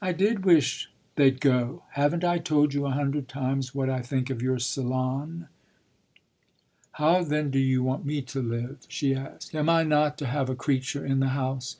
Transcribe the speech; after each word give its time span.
"I 0.00 0.12
did 0.12 0.44
wish 0.44 0.88
they'd 1.16 1.40
go. 1.40 1.82
Haven't 1.94 2.22
I 2.22 2.38
told 2.38 2.74
you 2.74 2.86
a 2.86 2.92
hundred 2.92 3.26
times 3.26 3.74
what 3.74 3.90
I 3.90 4.02
think 4.02 4.30
of 4.30 4.40
your 4.40 4.60
salon?" 4.60 5.48
"How 6.92 7.24
then 7.24 7.50
do 7.50 7.58
you 7.58 7.82
want 7.82 8.06
me 8.06 8.22
to 8.22 8.40
live?" 8.40 8.78
she 8.86 9.16
asked. 9.16 9.52
"Am 9.56 9.68
I 9.68 9.82
not 9.82 10.16
to 10.18 10.26
have 10.26 10.48
a 10.48 10.54
creature 10.54 11.04
in 11.04 11.18
the 11.18 11.30
house?" 11.30 11.76